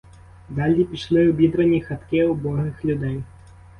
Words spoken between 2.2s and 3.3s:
убогих людей.